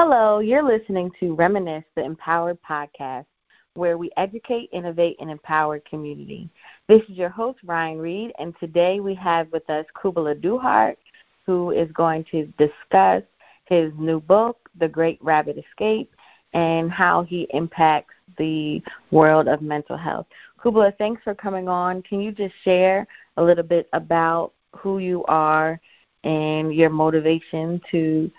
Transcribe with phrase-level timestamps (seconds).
[0.00, 3.26] Hello, you're listening to Reminisce, the Empowered Podcast,
[3.74, 6.48] where we educate, innovate, and empower community.
[6.86, 10.98] This is your host, Ryan Reed, and today we have with us Kubala Duhart,
[11.46, 13.24] who is going to discuss
[13.64, 16.14] his new book, The Great Rabbit Escape,
[16.52, 18.80] and how he impacts the
[19.10, 20.28] world of mental health.
[20.64, 22.02] Kubala, thanks for coming on.
[22.02, 23.04] Can you just share
[23.36, 25.80] a little bit about who you are
[26.22, 28.30] and your motivation to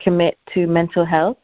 [0.00, 1.38] commit to mental health?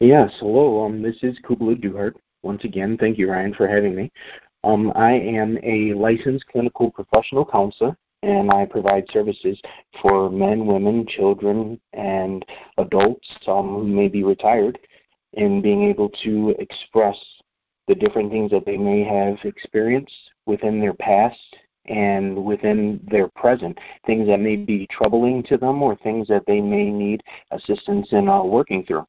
[0.00, 0.84] Yes, hello.
[0.84, 2.14] Um, this is Kubala Duhart.
[2.42, 4.12] Once again, thank you, Ryan, for having me.
[4.62, 9.60] Um, I am a licensed clinical professional counselor, and I provide services
[10.02, 12.44] for men, women, children, and
[12.78, 14.78] adults um, who may be retired
[15.34, 17.16] in being able to express
[17.88, 21.56] the different things that they may have experienced within their past
[21.88, 26.60] and within their present, things that may be troubling to them or things that they
[26.60, 29.06] may need assistance in uh, working through.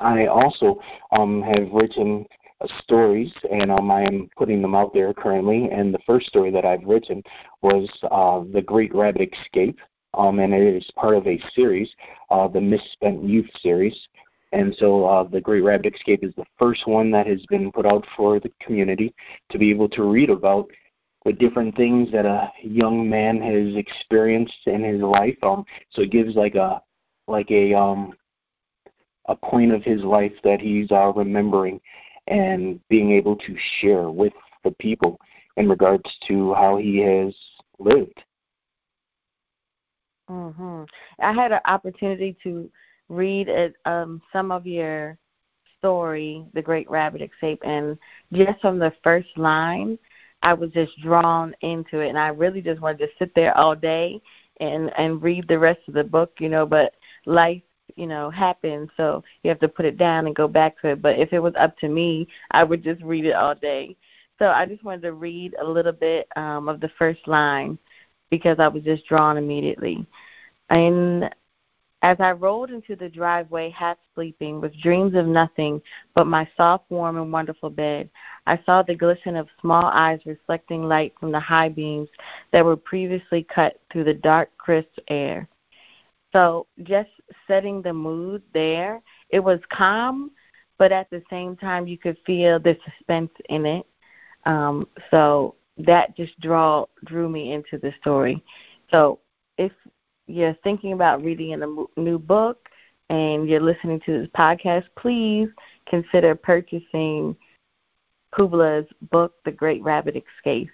[0.00, 0.80] I also
[1.12, 2.24] um, have written
[2.60, 5.68] uh, stories, and um, I am putting them out there currently.
[5.70, 7.22] And the first story that I've written
[7.60, 9.78] was uh, The Great Rabbit Escape,
[10.14, 11.90] um, and it is part of a series,
[12.30, 13.98] uh, the Misspent Youth series.
[14.52, 17.86] And so uh, The Great Rabbit Escape is the first one that has been put
[17.86, 19.14] out for the community
[19.50, 20.68] to be able to read about
[21.24, 25.36] the different things that a young man has experienced in his life.
[25.42, 26.82] Um, so it gives like a
[27.28, 28.14] like a um
[29.26, 31.80] a point of his life that he's uh, remembering
[32.26, 34.32] and being able to share with
[34.64, 35.18] the people
[35.56, 37.34] in regards to how he has
[37.78, 38.22] lived.
[40.28, 40.88] Mhm.
[41.18, 42.70] I had an opportunity to
[43.08, 45.18] read it, um, some of your
[45.78, 47.98] story, The Great Rabbit Escape, and
[48.32, 49.98] just from the first line,
[50.42, 53.74] I was just drawn into it, and I really just wanted to sit there all
[53.74, 54.20] day
[54.60, 56.66] and and read the rest of the book, you know.
[56.66, 56.94] But
[57.26, 57.62] life,
[57.96, 61.02] you know, happens, so you have to put it down and go back to it.
[61.02, 63.96] But if it was up to me, I would just read it all day.
[64.38, 67.78] So I just wanted to read a little bit um, of the first line
[68.30, 70.06] because I was just drawn immediately.
[70.70, 71.30] And
[72.02, 75.80] as I rolled into the driveway, half sleeping, with dreams of nothing
[76.14, 78.10] but my soft, warm, and wonderful bed,
[78.46, 82.08] I saw the glisten of small eyes reflecting light from the high beams
[82.52, 85.48] that were previously cut through the dark, crisp air.
[86.32, 87.10] So, just
[87.46, 90.32] setting the mood there, it was calm,
[90.78, 93.86] but at the same time, you could feel the suspense in it.
[94.44, 98.42] Um, so, that just draw drew me into the story.
[98.90, 99.20] So,
[99.56, 99.72] if
[100.32, 102.68] you're thinking about reading a new book
[103.10, 105.48] and you're listening to this podcast, please
[105.86, 107.36] consider purchasing
[108.34, 110.70] Kubala's book, The Great Rabbit Escape.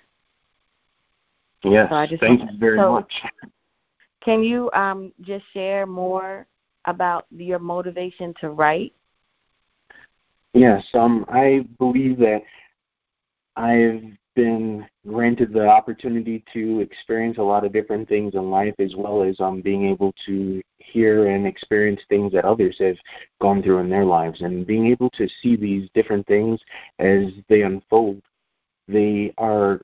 [1.65, 3.13] Yes, so thank you very so much.
[4.25, 6.47] Can you um, just share more
[6.85, 8.93] about your motivation to write?
[10.55, 12.43] Yes, um, I believe that
[13.57, 14.05] I've
[14.39, 19.25] been granted the opportunity to experience a lot of different things in life as well
[19.25, 22.95] as um being able to hear and experience things that others have
[23.41, 24.41] gone through in their lives.
[24.43, 26.61] And being able to see these different things
[27.01, 28.23] as they unfold
[28.87, 29.81] they are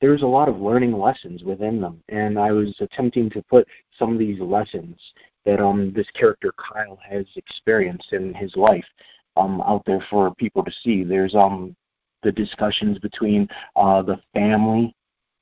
[0.00, 2.02] there's a lot of learning lessons within them.
[2.08, 3.64] And i was attempting to put
[3.96, 4.96] some of these lessons
[5.46, 8.88] that um this character kyle has experienced in his life
[9.36, 11.04] um out there for people to see.
[11.04, 11.76] There's um
[12.22, 14.94] the discussions between uh, the family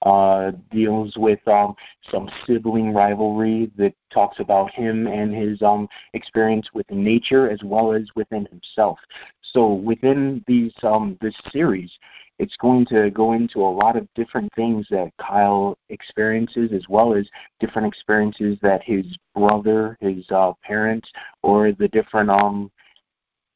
[0.03, 1.75] uh, deals with um,
[2.11, 7.93] some sibling rivalry that talks about him and his um, experience with nature as well
[7.93, 8.99] as within himself.
[9.43, 11.91] So within these um, this series,
[12.39, 17.15] it's going to go into a lot of different things that Kyle experiences as well
[17.15, 17.27] as
[17.59, 21.11] different experiences that his brother, his uh, parents,
[21.43, 22.71] or the different um,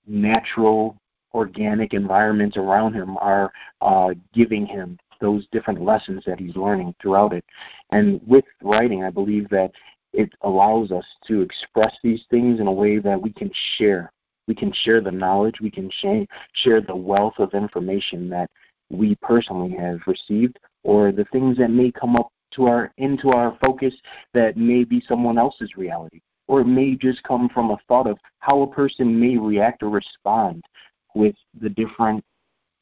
[0.07, 1.00] natural
[1.35, 7.33] organic environments around him are uh, giving him those different lessons that he's learning throughout
[7.33, 7.45] it.
[7.91, 9.71] And with writing, I believe that
[10.13, 14.13] it allows us to express these things in a way that we can share.
[14.49, 18.51] We can share the knowledge, we can share, share the wealth of information that
[18.91, 23.57] we personally have received, or the things that may come up to our into our
[23.65, 23.95] focus
[24.34, 26.21] that may be someone else's reality
[26.51, 29.89] or it may just come from a thought of how a person may react or
[29.89, 30.65] respond
[31.15, 32.24] with the different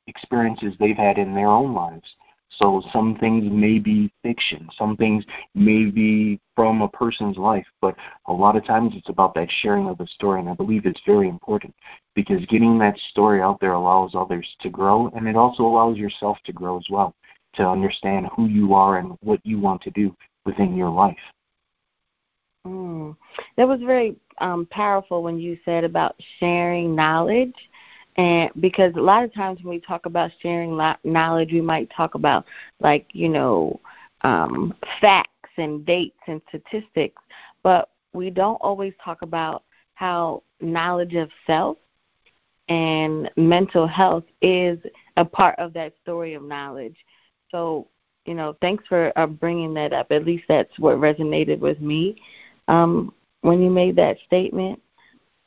[0.06, 2.16] experiences they've had in their own lives.
[2.50, 7.94] So some things may be fiction, some things may be from a person's life, but
[8.26, 11.00] a lot of times it's about that sharing of the story, and I believe it's
[11.04, 11.75] very important
[12.14, 16.38] because getting that story out there allows others to grow, and it also allows yourself
[16.46, 17.14] to grow as well,
[17.54, 20.16] to understand who you are and what you want to do
[20.46, 21.19] within your life.
[22.66, 23.14] Mm.
[23.56, 27.54] That was very um, powerful when you said about sharing knowledge.
[28.19, 32.15] And because a lot of times when we talk about sharing knowledge, we might talk
[32.15, 32.44] about
[32.81, 33.81] like, you know,
[34.23, 37.23] um, facts and dates and statistics,
[37.62, 39.62] but we don't always talk about
[39.94, 41.79] how knowledge of self
[42.69, 44.79] and mental health is
[45.17, 46.97] a part of that story of knowledge.
[47.50, 47.87] So,
[48.26, 50.11] you know, thanks for uh, bringing that up.
[50.11, 52.20] At least that's what resonated with me
[52.67, 54.82] um, when you made that statement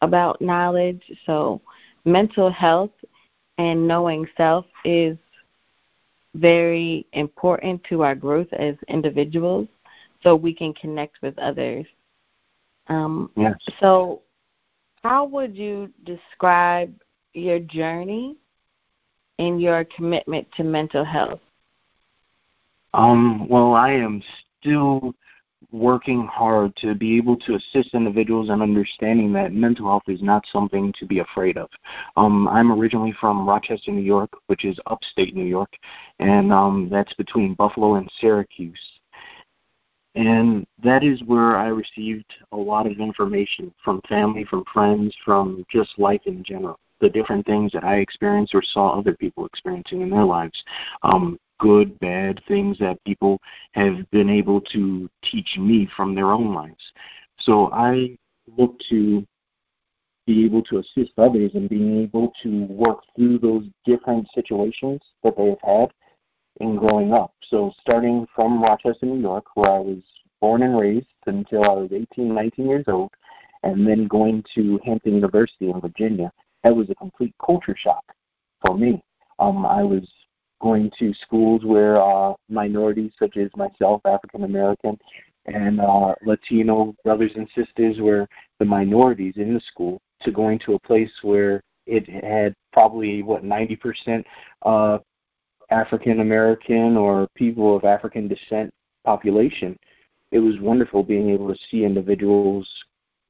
[0.01, 1.03] about knowledge.
[1.25, 1.61] So,
[2.05, 2.91] mental health
[3.57, 5.17] and knowing self is
[6.35, 9.67] very important to our growth as individuals
[10.23, 11.85] so we can connect with others.
[12.87, 13.55] Um, yes.
[13.79, 14.21] So,
[15.03, 16.93] how would you describe
[17.33, 18.37] your journey
[19.39, 21.39] and your commitment to mental health?
[22.93, 24.21] Um, well, I am
[24.59, 25.13] still
[25.71, 30.43] working hard to be able to assist individuals in understanding that mental health is not
[30.51, 31.69] something to be afraid of.
[32.17, 35.73] Um, I'm originally from Rochester, New York, which is upstate New York,
[36.19, 38.79] and um, that's between Buffalo and Syracuse.
[40.15, 45.65] And that is where I received a lot of information from family, from friends, from
[45.69, 46.77] just life in general.
[46.99, 50.61] The different things that I experienced or saw other people experiencing in their lives.
[51.01, 53.39] Um, good, bad things that people
[53.73, 56.83] have been able to teach me from their own lives.
[57.39, 58.17] So I
[58.57, 59.25] look to
[60.25, 65.37] be able to assist others and being able to work through those different situations that
[65.37, 65.91] they have had
[66.59, 67.33] in growing up.
[67.47, 70.01] So starting from Rochester, New York, where I was
[70.41, 73.11] born and raised until I was 18, 19 years old,
[73.63, 76.31] and then going to Hampton University in Virginia,
[76.63, 78.03] that was a complete culture shock
[78.65, 79.03] for me.
[79.39, 80.07] Um, I was
[80.61, 84.97] going to schools where uh, minorities such as myself, African American,
[85.45, 88.27] and uh, Latino brothers and sisters were
[88.59, 93.43] the minorities in the school to going to a place where it had probably what
[93.43, 94.23] 90%
[94.63, 94.99] uh,
[95.71, 98.71] African American or people of African descent
[99.03, 99.77] population.
[100.31, 102.69] It was wonderful being able to see individuals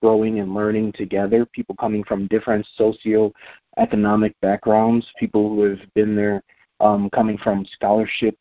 [0.01, 6.42] growing and learning together, people coming from different socio-economic backgrounds, people who have been there
[6.81, 8.38] um, coming from scholarships,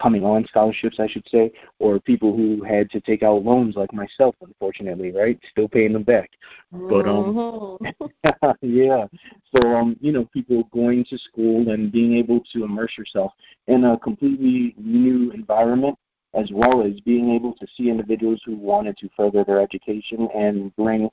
[0.00, 3.92] coming on scholarships, I should say, or people who had to take out loans like
[3.92, 5.38] myself, unfortunately, right?
[5.50, 6.30] Still paying them back.
[6.72, 8.50] But um, mm-hmm.
[8.62, 9.06] yeah.
[9.54, 13.32] So um, you know, people going to school and being able to immerse yourself
[13.66, 15.98] in a completely new environment
[16.34, 20.74] as well as being able to see individuals who wanted to further their education and
[20.76, 21.08] bring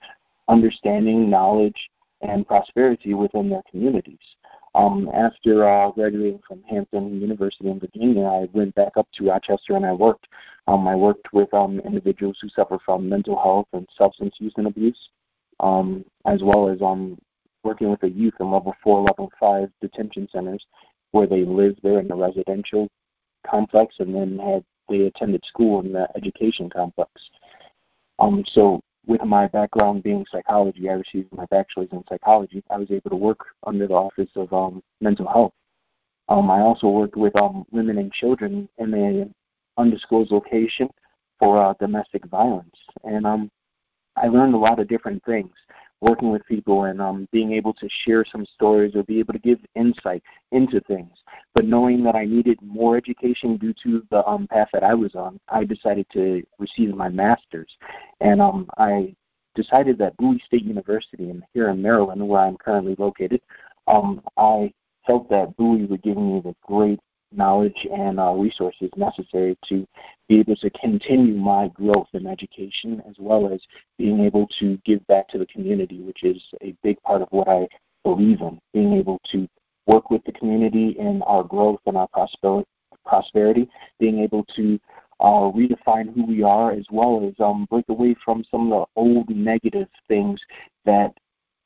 [0.48, 1.90] understanding, knowledge,
[2.22, 4.20] and prosperity within their communities.
[4.76, 9.78] Um, after uh, graduating from Hampton University in Virginia, I went back up to Rochester
[9.78, 10.28] and I worked.
[10.68, 14.68] Um, I worked with um, individuals who suffer from mental health and substance use and
[14.68, 15.10] abuse,
[15.62, 17.18] um, as well as um,
[17.64, 20.66] working with the youth in level four, level five detention centers,
[21.12, 22.90] where they live there in the residential
[23.50, 27.10] complex and then had they attended school in the education complex.
[28.20, 32.64] Um, so with my background being psychology, I received my bachelor's in psychology.
[32.70, 35.54] I was able to work under the Office of um, Mental Health.
[36.28, 39.34] Um, I also worked with um, women and children in an
[39.78, 40.90] undisclosed location
[41.40, 43.52] for uh, domestic violence, and um,
[44.16, 45.52] I learned a lot of different things
[46.06, 49.40] working with people and um, being able to share some stories or be able to
[49.40, 50.22] give insight
[50.52, 51.12] into things.
[51.56, 55.16] But knowing that I needed more education due to the um, path that I was
[55.16, 57.72] on, I decided to receive my master's.
[58.22, 59.16] And um, I
[59.56, 63.42] decided that Bowie State University, in, here in Maryland, where I'm currently located,
[63.88, 64.72] um, I
[65.08, 67.00] felt that Bowie would give me the great
[67.32, 69.86] knowledge and uh, resources necessary to
[70.28, 73.62] be able to continue my growth in education as well as
[73.98, 77.48] being able to give back to the community, which is a big part of what
[77.48, 77.68] I
[78.04, 79.48] believe in, being able to
[79.88, 82.10] work with the community in our growth and our
[83.06, 84.80] prosperity, being able to
[85.20, 89.02] uh, redefine who we are as well as um, break away from some of the
[89.02, 90.42] old negative things
[90.86, 91.14] that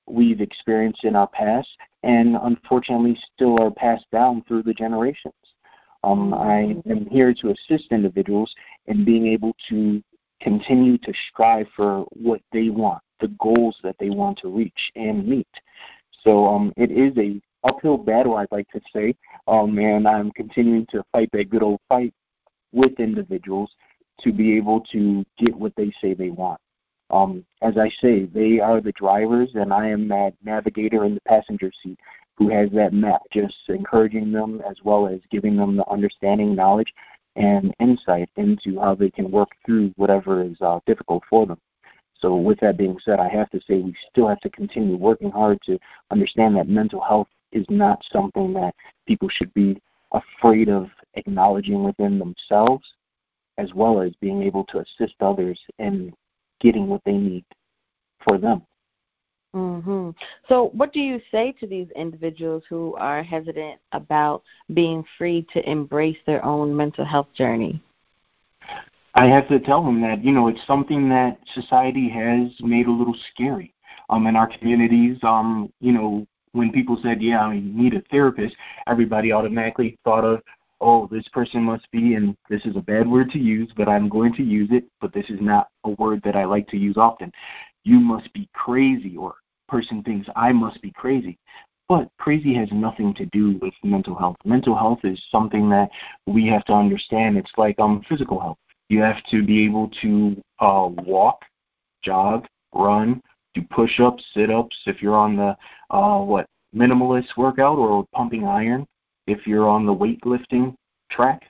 [0.10, 1.70] we've experienced in our past
[2.04, 5.34] and unfortunately still are passed down through the generations.
[6.04, 8.54] Um, I am here to assist individuals
[8.88, 10.01] in being able to
[10.42, 15.28] continue to strive for what they want, the goals that they want to reach and
[15.28, 15.48] meet.
[16.24, 19.16] So um, it is a uphill battle, I'd like to say,
[19.48, 22.13] um, and I'm continuing to fight that good old fight
[22.72, 23.75] with individuals
[24.22, 26.60] to be able to get what they say they want.
[27.12, 31.22] Um, as I say, they are the drivers, and I am that navigator in the
[31.22, 32.00] passenger seat
[32.38, 36.94] who has that map, just encouraging them as well as giving them the understanding, knowledge,
[37.36, 41.60] and insight into how they can work through whatever is uh, difficult for them.
[42.20, 45.32] So, with that being said, I have to say we still have to continue working
[45.32, 45.80] hard to
[46.12, 48.75] understand that mental health is not something that
[49.08, 52.86] people should be afraid of acknowledging within themselves,
[53.58, 56.13] as well as being able to assist others in
[56.60, 57.46] getting what they need
[58.22, 58.62] for them.
[59.56, 60.13] Mhm.
[60.48, 65.70] So, what do you say to these individuals who are hesitant about being free to
[65.70, 67.82] embrace their own mental health journey?
[69.16, 72.92] I have to tell them that you know it's something that society has made a
[72.92, 73.74] little scary.
[74.10, 78.56] Um, in our communities, um, you know, when people said, "Yeah, I need a therapist,"
[78.86, 80.44] everybody automatically thought of,
[80.81, 84.09] "Oh, this person must be," and this is a bad word to use, but I'm
[84.09, 84.86] going to use it.
[85.01, 87.31] But this is not a word that I like to use often.
[87.83, 89.36] You must be crazy, or
[89.67, 91.38] person thinks I must be crazy.
[91.88, 94.38] But crazy has nothing to do with mental health.
[94.45, 95.89] Mental health is something that
[96.27, 97.38] we have to understand.
[97.38, 98.57] It's like um physical health
[98.89, 101.43] you have to be able to uh, walk,
[102.03, 103.21] jog, run,
[103.53, 104.75] do push-ups, sit-ups.
[104.86, 105.55] If you're on the
[105.91, 108.86] uh, what minimalist workout or pumping iron,
[109.29, 110.75] if you're on the weightlifting
[111.12, 111.43] track,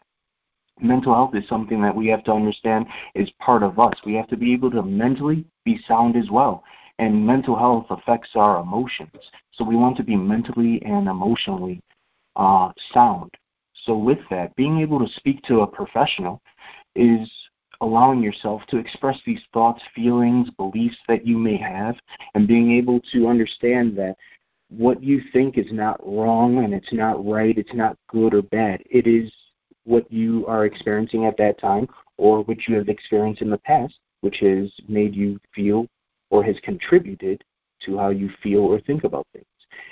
[0.82, 3.94] mental health is something that we have to understand is part of us.
[4.06, 6.64] We have to be able to mentally be sound as well.
[7.00, 9.12] And mental health affects our emotions.
[9.54, 11.82] So we want to be mentally and emotionally
[12.36, 13.32] uh, sound.
[13.86, 16.42] So with that, being able to speak to a professional
[16.96, 17.30] is
[17.82, 21.96] allowing yourself to express these thoughts, feelings, beliefs that you may have,
[22.36, 24.16] and being able to understand that
[24.70, 28.84] what you think is not wrong and it's not right, it's not good or bad.
[28.90, 29.32] It is
[29.86, 34.00] what you are experiencing at that time or what you have experienced in the past,
[34.22, 35.88] which has made you feel
[36.30, 37.44] or has contributed
[37.82, 39.46] to how you feel or think about things.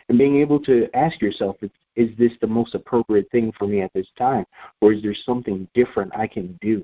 [0.10, 1.56] And being able to ask yourself,
[1.96, 4.46] is this the most appropriate thing for me at this time?
[4.82, 6.84] Or is there something different I can do?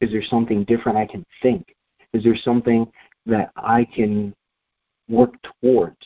[0.00, 1.74] Is there something different I can think?
[2.12, 2.90] Is there something
[3.26, 4.34] that I can
[5.08, 5.98] work towards?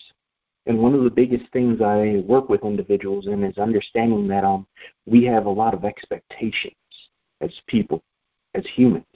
[0.69, 4.67] And one of the biggest things I work with individuals in is understanding that um,
[5.07, 6.75] we have a lot of expectations
[7.41, 8.03] as people,
[8.55, 9.07] as humans.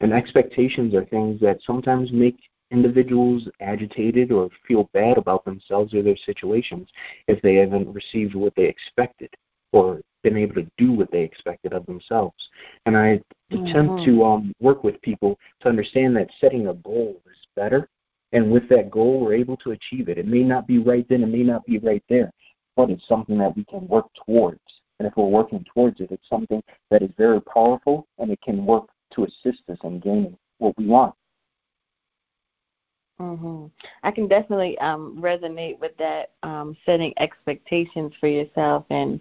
[0.00, 2.36] And expectations are things that sometimes make
[2.70, 6.88] individuals agitated or feel bad about themselves or their situations
[7.26, 9.30] if they haven't received what they expected
[9.72, 12.48] or been able to do what they expected of themselves.
[12.86, 13.20] And I
[13.52, 13.66] mm-hmm.
[13.66, 17.88] attempt to um, work with people to understand that setting a goal is better.
[18.34, 20.18] And with that goal, we're able to achieve it.
[20.18, 22.30] It may not be right then, it may not be right there,
[22.76, 24.60] but it's something that we can work towards.
[24.98, 28.66] And if we're working towards it, it's something that is very powerful and it can
[28.66, 31.14] work to assist us in gaining what we want.
[33.20, 33.70] Mhm.
[34.02, 39.20] I can definitely um resonate with that um setting expectations for yourself and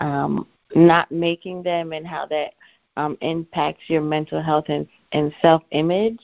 [0.00, 2.54] um, not making them and how that
[2.96, 6.18] um, impacts your mental health and, and self image.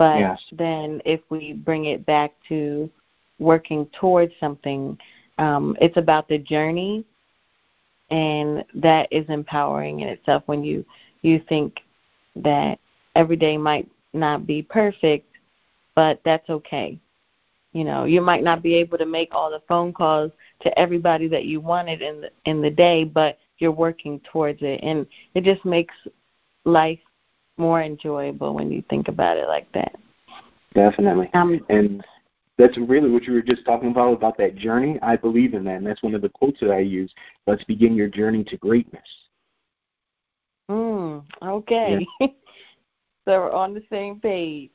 [0.00, 2.88] But then if we bring it back to
[3.38, 4.96] working towards something,
[5.36, 7.04] um, it's about the journey,
[8.10, 10.86] and that is empowering in itself when you
[11.20, 11.80] you think
[12.36, 12.78] that
[13.14, 15.28] every day might not be perfect,
[15.94, 16.98] but that's okay.
[17.74, 21.28] You know, you might not be able to make all the phone calls to everybody
[21.28, 25.44] that you wanted in the in the day, but you're working towards it and it
[25.44, 25.94] just makes
[26.64, 27.00] life
[27.56, 29.96] more enjoyable when you think about it like that.
[30.74, 31.30] Definitely.
[31.34, 32.04] Um, and
[32.58, 34.98] that's really what you were just talking about about that journey.
[35.02, 37.12] I believe in that, and that's one of the quotes that I use.
[37.46, 39.02] Let's begin your journey to greatness.
[40.70, 42.06] Mm, okay.
[42.20, 42.26] Yeah.
[43.24, 44.70] so we're on the same page.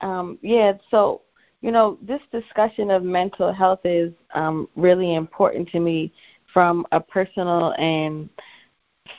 [0.00, 1.22] Um, yeah, so
[1.62, 6.12] you know, this discussion of mental health is um, really important to me
[6.52, 8.28] from a personal and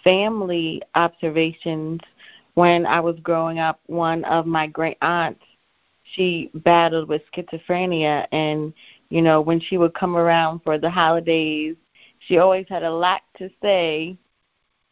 [0.04, 2.00] family observations.
[2.56, 5.44] When I was growing up, one of my great aunts,
[6.04, 8.74] she battled with schizophrenia, and
[9.10, 11.76] you know, when she would come around for the holidays,
[12.20, 14.18] she always had a lot to say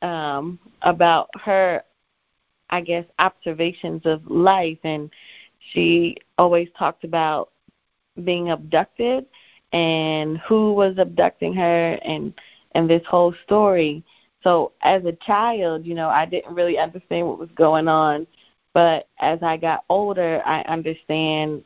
[0.01, 1.83] um, about her,
[2.69, 5.09] I guess, observations of life and
[5.73, 7.51] she always talked about
[8.23, 9.25] being abducted
[9.71, 12.33] and who was abducting her and
[12.73, 14.03] and this whole story.
[14.43, 18.25] So as a child, you know, I didn't really understand what was going on,
[18.73, 21.63] but as I got older, I understand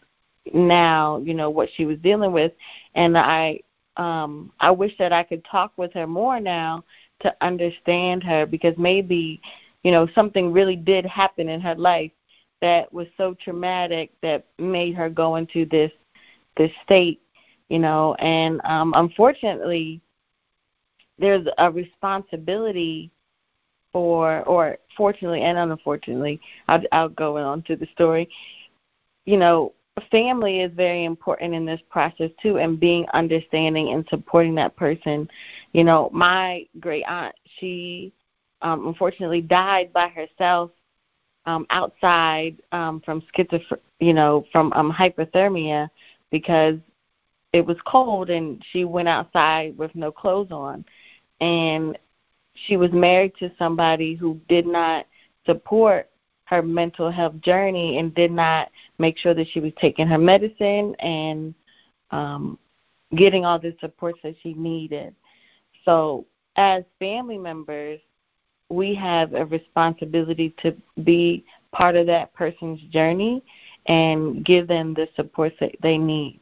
[0.54, 2.52] now, you know, what she was dealing with.
[2.96, 3.60] And I
[3.98, 6.84] um I wish that I could talk with her more now
[7.20, 9.40] to understand her because maybe,
[9.84, 12.12] you know, something really did happen in her life
[12.62, 15.92] that was so traumatic that made her go into this
[16.58, 17.22] this state,
[17.70, 20.02] you know, and um unfortunately
[21.18, 23.12] there's a responsibility
[23.92, 28.30] for, or fortunately and unfortunately, I'll, I'll go on to the story.
[29.26, 29.74] You know,
[30.10, 35.30] family is very important in this process too, and being understanding and supporting that person.
[35.72, 38.12] You know, my great aunt, she
[38.62, 40.72] um, unfortunately died by herself
[41.46, 45.90] um, outside um, from schizophrenia, you know, from um, hypothermia
[46.32, 46.78] because
[47.52, 50.84] it was cold and she went outside with no clothes on
[51.42, 51.98] and
[52.54, 55.06] she was married to somebody who did not
[55.46, 56.10] support
[56.46, 60.96] her mental health journey and did not make sure that she was taking her medicine
[61.00, 61.54] and
[62.12, 62.58] um
[63.16, 65.16] getting all the supports that she needed.
[65.86, 66.26] So
[66.56, 68.00] as family members,
[68.70, 73.44] we have a responsibility to be part of that person's journey
[73.86, 76.40] and give them the support that they need.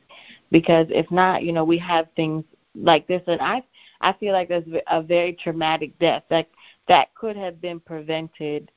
[0.51, 2.43] Because if not, you know, we have things
[2.75, 3.63] like this, and I
[4.01, 6.47] I feel like that's a very traumatic death that
[6.87, 8.71] that could have been prevented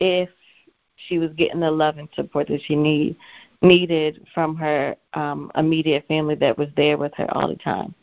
[0.00, 0.28] if
[0.96, 3.16] she was getting the love and support that she need
[3.62, 7.94] needed from her um immediate family that was there with her all the time.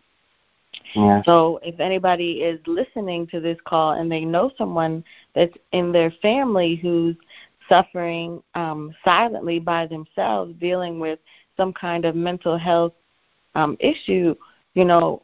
[0.96, 1.22] Yeah.
[1.24, 5.04] So if anybody is listening to this call and they know someone
[5.34, 7.16] that's in their family who's
[7.68, 11.20] suffering um, silently by themselves, dealing with
[11.58, 12.94] some kind of mental health
[13.56, 14.36] um, issue,
[14.74, 15.22] you know,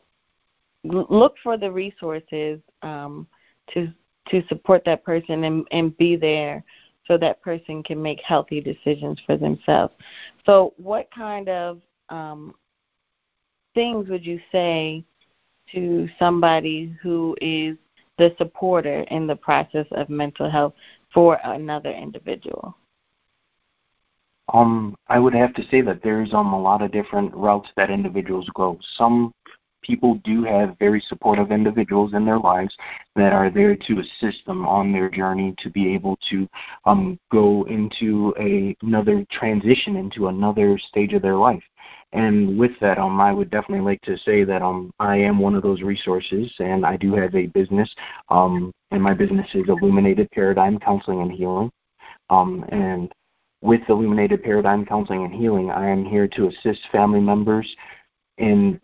[0.83, 3.27] look for the resources um,
[3.73, 3.91] to
[4.29, 6.63] to support that person and, and be there
[7.07, 9.93] so that person can make healthy decisions for themselves.
[10.45, 12.53] So, what kind of um,
[13.73, 15.03] things would you say
[15.71, 17.77] to somebody who is
[18.17, 20.73] the supporter in the process of mental health
[21.13, 22.75] for another individual?
[24.53, 27.89] Um, I would have to say that there's um a lot of different routes that
[27.89, 28.77] individuals go.
[28.95, 29.31] Some
[29.81, 32.75] people do have very supportive individuals in their lives
[33.15, 36.47] that are there to assist them on their journey to be able to
[36.85, 41.63] um, go into a, another transition into another stage of their life.
[42.13, 45.55] And with that, um, I would definitely like to say that um, I am one
[45.55, 47.93] of those resources, and I do have a business,
[48.29, 51.71] um, and my business is Illuminated Paradigm Counseling and Healing.
[52.29, 53.11] Um, and
[53.61, 57.75] with Illuminated Paradigm Counseling and Healing, I am here to assist family members
[58.37, 58.79] in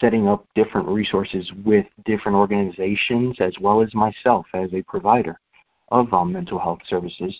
[0.00, 5.38] setting up different resources with different organizations as well as myself as a provider
[5.90, 7.36] of um, mental health services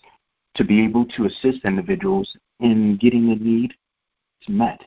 [0.54, 3.74] to be able to assist individuals in getting the needs
[4.48, 4.80] met,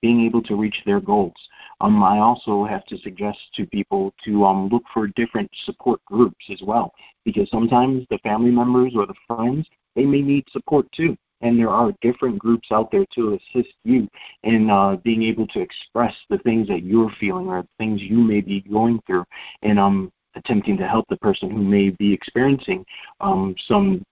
[0.00, 1.36] being able to reach their goals.
[1.80, 6.44] Um, I also have to suggest to people to um, look for different support groups
[6.50, 6.92] as well,
[7.24, 9.66] because sometimes the family members or the friends
[9.96, 14.08] they may need support too and there are different groups out there to assist you
[14.42, 18.40] in uh, being able to express the things that you're feeling or things you may
[18.40, 19.24] be going through,
[19.62, 22.84] and um, attempting to help the person who may be experiencing
[23.20, 24.02] um, some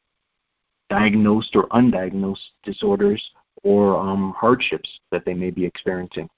[0.89, 3.23] diagnosed or undiagnosed disorders
[3.63, 6.29] or um, hardships that they may be experiencing.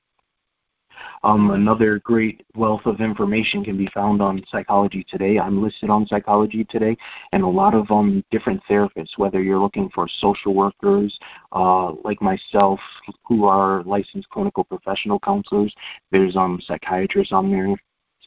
[1.24, 5.38] Um, another great wealth of information can be found on Psychology Today.
[5.38, 6.96] I'm listed on Psychology Today,
[7.32, 11.18] and a lot of um, different therapists, whether you're looking for social workers
[11.52, 12.80] uh, like myself
[13.24, 15.74] who are licensed clinical professional counselors,
[16.10, 17.76] there's um, psychiatrists on there,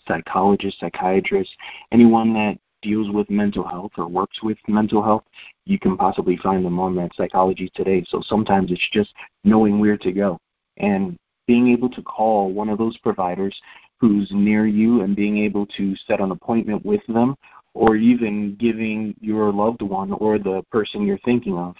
[0.07, 1.55] psychologists, psychiatrists,
[1.91, 5.23] anyone that deals with mental health or works with mental health,
[5.65, 8.03] you can possibly find them on that Psychology Today.
[8.07, 10.39] So sometimes it's just knowing where to go.
[10.77, 11.17] And
[11.51, 13.53] being able to call one of those providers
[13.99, 17.35] who's near you and being able to set an appointment with them
[17.73, 21.75] or even giving your loved one or the person you're thinking of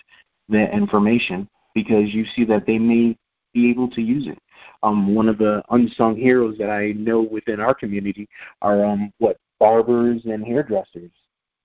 [0.49, 3.17] the information because you see that they may
[3.53, 4.37] be able to use it.
[4.83, 8.27] Um, one of the unsung heroes that I know within our community
[8.61, 11.11] are um, what barbers and hairdressers.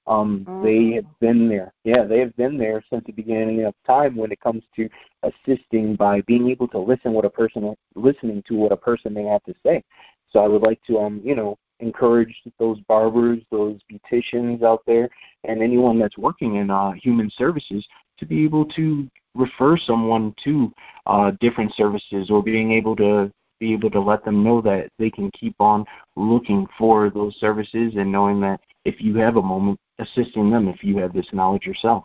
[0.06, 0.64] Um, mm-hmm.
[0.64, 1.72] They have been there.
[1.84, 4.88] Yeah, they have been there since the beginning of time when it comes to
[5.22, 9.24] assisting by being able to listen what a person listening to what a person may
[9.24, 9.82] have to say.
[10.30, 15.08] So I would like to, um, you know, encourage those barbers, those beauticians out there,
[15.44, 17.86] and anyone that's working in uh, human services
[18.18, 20.72] to be able to refer someone to
[21.06, 25.10] uh, different services or being able to be able to let them know that they
[25.10, 25.84] can keep on
[26.16, 30.84] looking for those services and knowing that if you have a moment, assisting them if
[30.84, 32.04] you have this knowledge yourself.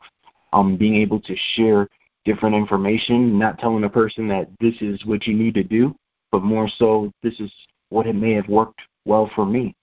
[0.53, 1.87] Um, being able to share
[2.25, 5.95] different information, not telling a person that this is what you need to do,
[6.31, 7.51] but more so this is
[7.89, 9.75] what it may have worked well for me.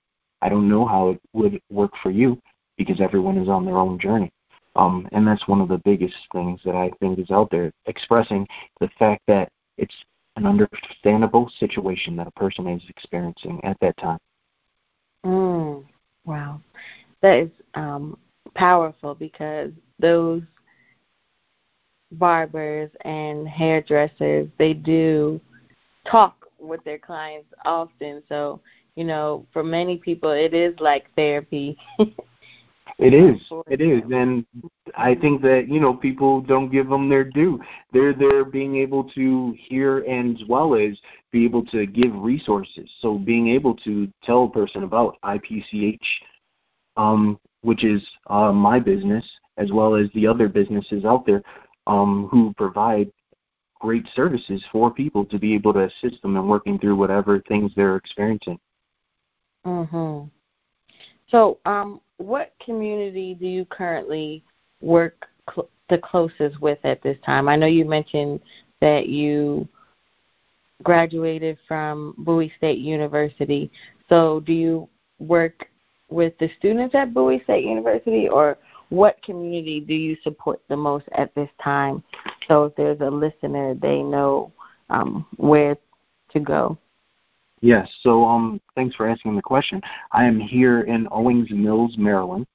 [0.43, 2.41] I don't know how it would work for you
[2.77, 4.31] because everyone is on their own journey.
[4.77, 8.47] Um, and that's one of the biggest things that I think is out there, expressing
[8.81, 9.95] the fact that it's
[10.37, 14.19] an understandable situation that a person is experiencing at that time.
[15.27, 15.85] Mm,
[16.29, 16.61] wow.
[17.23, 18.19] That is um,
[18.55, 20.43] powerful because those
[22.13, 25.39] barbers and hairdressers they do
[26.07, 28.59] talk with their clients often so
[28.97, 31.77] you know for many people it is like therapy
[32.99, 33.41] It is.
[33.69, 34.45] It is, and
[34.97, 37.61] I think that you know people don't give them their due.
[37.93, 40.99] They're they're being able to hear and as well as
[41.31, 42.91] be able to give resources.
[42.99, 45.99] So being able to tell a person about IPCH,
[46.97, 49.25] um, which is uh, my business,
[49.59, 51.43] as well as the other businesses out there
[51.87, 53.13] um, who provide
[53.81, 57.71] great services for people to be able to assist them in working through whatever things
[57.77, 58.59] they're experiencing.
[59.65, 60.29] Mhm.
[61.29, 64.45] So, um, what community do you currently
[64.81, 67.49] work cl- the closest with at this time?
[67.49, 68.41] I know you mentioned
[68.81, 69.67] that you
[70.83, 73.71] graduated from Bowie State University.
[74.09, 75.69] So, do you work
[76.11, 78.59] with the students at Bowie State University, or
[78.91, 82.03] what community do you support the most at this time?
[82.47, 84.53] So, if there's a listener, they know
[84.91, 85.77] um, where
[86.31, 86.79] to go.
[87.61, 87.89] Yes.
[88.03, 89.81] So, um, thanks for asking the question.
[90.13, 92.47] I am here in Owings Mills, Maryland,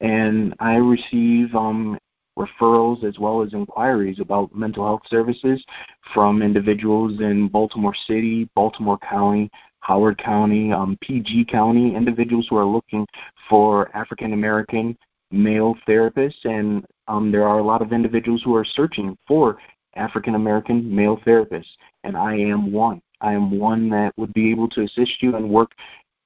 [0.00, 1.98] and I receive um,
[2.38, 5.64] referrals as well as inquiries about mental health services
[6.12, 12.64] from individuals in Baltimore City, Baltimore County, Howard County, um, PG County, individuals who are
[12.64, 13.06] looking
[13.48, 14.96] for African American
[15.30, 19.58] male therapists, and um, there are a lot of individuals who are searching for
[19.94, 21.72] African American male therapists,
[22.04, 23.00] and I am one.
[23.20, 25.70] I am one that would be able to assist you and work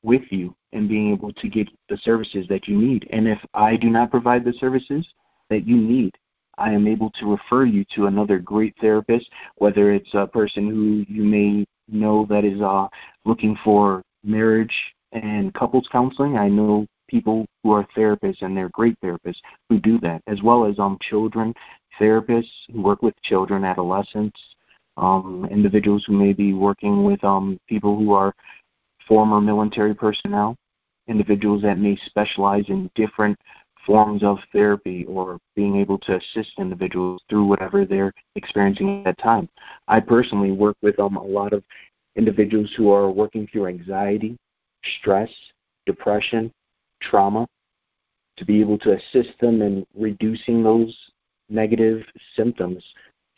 [0.03, 3.09] with you in being able to get the services that you need.
[3.13, 5.07] And if I do not provide the services
[5.51, 6.13] that you need,
[6.59, 11.05] I am able to refer you to another great therapist, whether it's a person who
[11.13, 12.89] you may know that is uh,
[13.25, 14.75] looking for marriage
[15.13, 16.37] and couples counseling.
[16.37, 20.65] I know people who are therapists and they're great therapists who do that, as well
[20.65, 21.53] as um children
[22.01, 24.41] therapists who work with children, adolescents,
[24.97, 28.35] um, individuals who may be working with um, people who are
[29.07, 30.57] former military personnel,
[31.09, 33.39] individuals that may specialize in different
[33.87, 39.23] forms of therapy or being able to assist individuals through whatever they're experiencing at that
[39.23, 39.49] time.
[39.89, 41.65] I personally work with um, a lot of
[42.17, 44.37] individuals who are working through anxiety,
[44.99, 45.31] stress,
[45.87, 46.53] depression,
[47.01, 47.47] trauma,
[48.37, 50.97] to be able to assist them in reducing those
[51.49, 52.03] negative
[52.37, 52.85] symptoms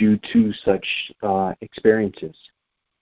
[0.02, 0.84] due to such
[1.22, 2.34] uh, experiences.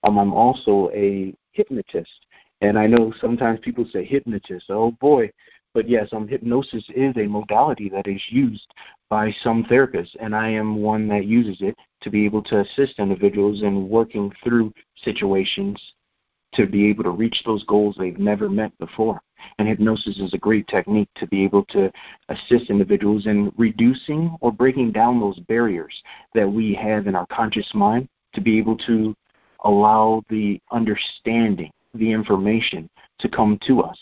[0.04, 2.26] Um, I'm also a hypnotist,
[2.60, 4.66] and I know sometimes people say hypnotist.
[4.68, 5.30] Oh boy,
[5.72, 8.70] but yes, um, hypnosis is a modality that is used
[9.08, 12.98] by some therapists, and I am one that uses it to be able to assist
[12.98, 14.70] individuals in working through
[15.02, 15.80] situations
[16.52, 19.22] to be able to reach those goals they've never met before.
[19.58, 21.90] And hypnosis is a great technique to be able to
[22.28, 26.02] assist individuals in reducing or breaking down those barriers
[26.34, 29.14] that we have in our conscious mind to be able to
[29.64, 33.98] allow the understanding, the information to come to us.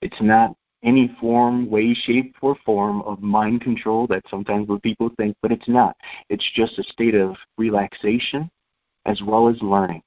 [0.00, 5.10] It's not any form, way, shape, or form of mind control that sometimes what people
[5.16, 5.96] think, but it's not.
[6.28, 8.50] It's just a state of relaxation
[9.06, 10.02] as well as learning.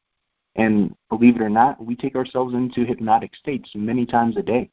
[0.56, 4.70] And believe it or not, we take ourselves into hypnotic states many times a day.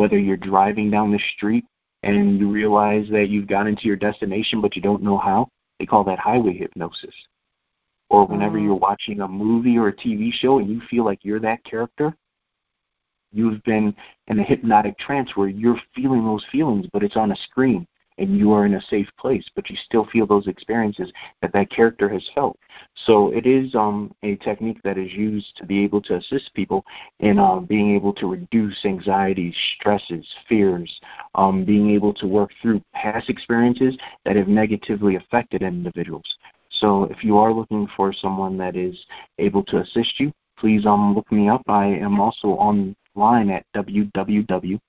[0.00, 1.66] Whether you're driving down the street
[2.02, 5.84] and you realize that you've gotten to your destination but you don't know how, they
[5.84, 7.14] call that highway hypnosis.
[8.08, 8.64] Or whenever mm.
[8.64, 12.14] you're watching a movie or a TV show and you feel like you're that character,
[13.30, 13.94] you've been
[14.28, 17.86] in a hypnotic trance where you're feeling those feelings, but it's on a screen
[18.20, 21.70] and you are in a safe place, but you still feel those experiences that that
[21.70, 22.58] character has felt.
[23.06, 26.84] So it is um, a technique that is used to be able to assist people
[27.20, 31.00] in uh, being able to reduce anxieties, stresses, fears,
[31.34, 36.36] um, being able to work through past experiences that have negatively affected individuals.
[36.70, 38.98] So if you are looking for someone that is
[39.38, 41.62] able to assist you, please um, look me up.
[41.68, 44.80] I am also online at www.my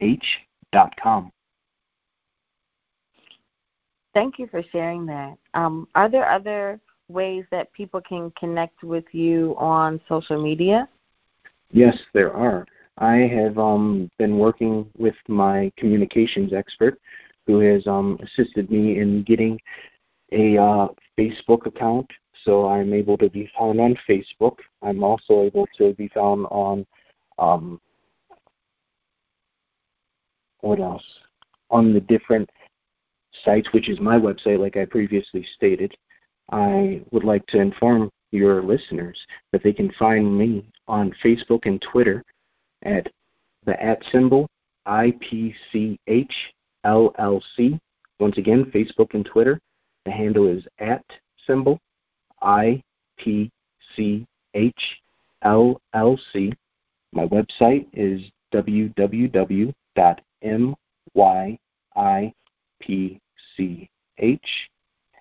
[0.00, 1.30] pch.com.
[4.12, 5.36] Thank you for sharing that.
[5.54, 10.88] Um, are there other ways that people can connect with you on social media?
[11.72, 12.66] Yes, there are.
[12.98, 17.00] I have um, been working with my communications expert
[17.46, 19.58] who has um, assisted me in getting
[20.32, 22.08] a uh, Facebook account.
[22.44, 24.56] So I'm able to be found on Facebook.
[24.82, 26.86] I'm also able to be found on
[27.38, 27.80] um,
[30.64, 31.04] what else?
[31.70, 32.48] On the different
[33.44, 35.94] sites, which is my website, like I previously stated,
[36.50, 39.18] I would like to inform your listeners
[39.52, 42.24] that they can find me on Facebook and Twitter
[42.82, 43.08] at
[43.66, 44.48] the at symbol
[44.86, 45.96] IPCH
[46.86, 47.78] LLC.
[48.18, 49.60] Once again, Facebook and Twitter.
[50.06, 51.04] The handle is at
[51.46, 51.78] symbol
[52.42, 52.80] IPCH
[55.44, 56.54] LLC.
[57.12, 58.20] My website is
[60.44, 61.58] www.myipch,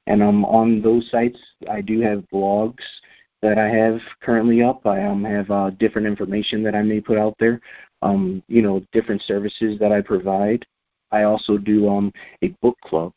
[0.07, 2.83] and um, on those sites I do have blogs
[3.41, 4.85] that I have currently up.
[4.85, 7.59] I um, have uh, different information that I may put out there.
[8.01, 10.65] Um, you know, different services that I provide.
[11.11, 13.13] I also do um, a book club,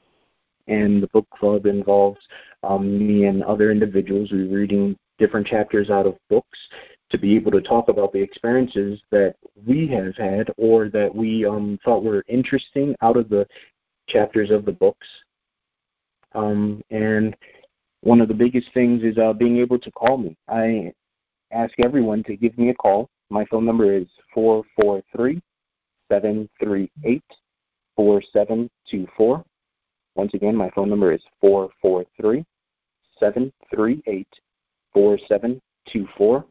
[0.69, 2.21] and the book club involves
[2.62, 4.31] um, me and other individuals.
[4.31, 6.59] We're reading different chapters out of books
[7.16, 11.46] to be able to talk about the experiences that we have had or that we
[11.46, 13.46] um, thought were interesting out of the
[14.07, 15.07] chapters of the books.
[16.35, 17.35] Um, and
[18.02, 20.37] one of the biggest things is uh, being able to call me.
[20.48, 20.92] I
[21.52, 23.09] ask everyone to give me a call.
[23.31, 25.40] My phone number is four four three
[26.11, 27.24] seven three eight
[27.96, 29.42] 4724.
[30.14, 32.44] Once again, my phone number is 443
[33.18, 34.29] 738
[34.92, 36.44] 4724.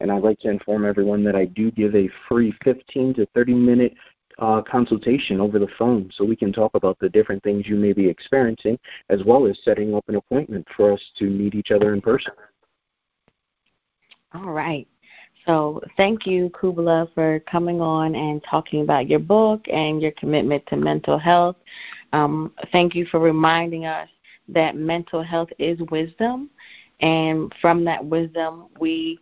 [0.00, 3.54] And I'd like to inform everyone that I do give a free 15 to 30
[3.54, 3.94] minute
[4.38, 7.92] uh, consultation over the phone so we can talk about the different things you may
[7.92, 8.78] be experiencing
[9.08, 12.32] as well as setting up an appointment for us to meet each other in person.
[14.34, 14.86] All right.
[15.46, 20.66] So thank you, Kubla, for coming on and talking about your book and your commitment
[20.66, 21.56] to mental health.
[22.12, 24.08] Um, thank you for reminding us
[24.48, 26.50] that mental health is wisdom,
[27.00, 29.20] and from that wisdom, we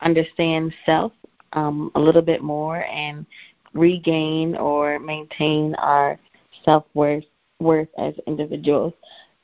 [0.00, 1.12] understand self
[1.52, 3.26] um, a little bit more and
[3.74, 6.18] regain or maintain our
[6.64, 7.24] self worth
[7.60, 8.92] worth as individuals.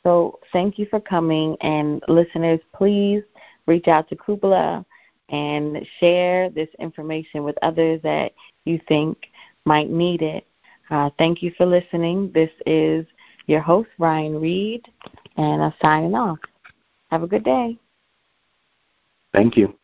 [0.02, 3.22] So thank you for coming, and listeners, please
[3.66, 4.84] reach out to Kubala
[5.28, 8.32] and share this information with others that
[8.64, 9.28] you think
[9.64, 10.46] might need it.
[10.90, 12.30] Uh, thank you for listening.
[12.34, 13.06] This is
[13.46, 14.84] your host, Ryan Reed,
[15.36, 16.38] and I'm signing off.
[17.10, 17.78] Have a good day.
[19.32, 19.74] Thank you.